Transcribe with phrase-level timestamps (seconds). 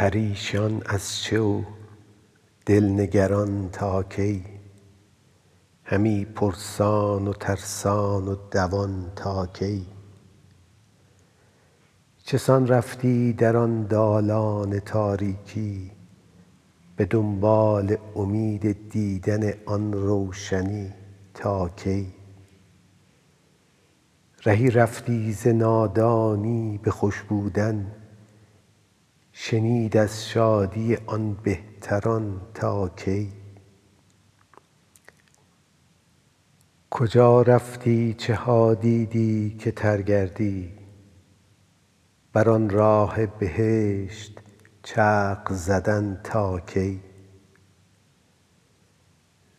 [0.00, 1.62] پریشان از چه و
[2.66, 4.44] دل نگران تا کی؟
[5.84, 9.86] همی پرسان و ترسان و دوان تا کی؟
[12.24, 15.90] چه سان رفتی در آن دالان تاریکی؟
[16.96, 20.92] به دنبال امید دیدن آن روشنی
[21.34, 22.12] تا کی؟
[24.44, 27.92] رهی رفتی ز نادانی به خوش بودن؟
[29.32, 33.32] شنید از شادی آن بهتران تا کی؟
[36.90, 40.72] کجا رفتی؟ چه ها دیدی که تر گردی
[42.32, 44.40] بر آن راه بهشت
[44.82, 47.00] چرخ زدن تا کی؟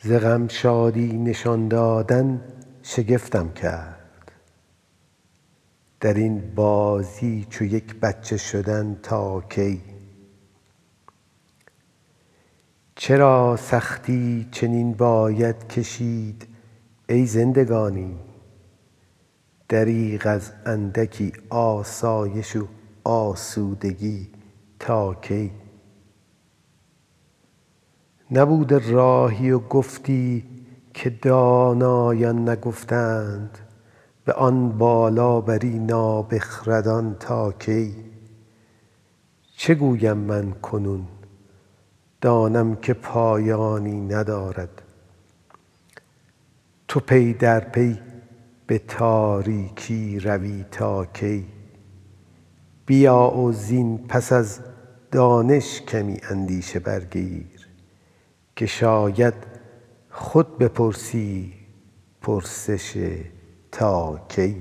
[0.00, 2.44] ز غم شادی نشان دادن
[2.82, 4.01] شگفتم کرد.
[6.02, 9.80] در این بازی چو یک بچه شدن تا کی؟
[12.94, 16.46] چرا سختی چنین باید کشید
[17.08, 18.16] ای زندگانی؟
[19.68, 22.66] دریغ از اندکی آسایش و
[23.04, 24.30] آسودگی
[24.78, 25.50] تا کی؟
[28.30, 30.44] نبوده راهی و گفتی
[30.94, 33.58] که دانایان نگفتند
[34.24, 37.94] به آن بالا بری نابخردان تا کی؟
[39.56, 41.08] چه گویم من کنون؟
[42.20, 44.82] دانم که پایانی ندارد.
[46.88, 47.98] تو پی در پی
[48.66, 51.46] به تاریکی روی تا کی؟
[52.86, 54.60] بیا و زین پس از
[55.10, 57.68] دانش کمی اندیشه برگیر
[58.56, 59.34] که شاید
[60.10, 61.52] خود بپرسی
[62.22, 62.96] پرسش
[63.72, 64.56] تا کی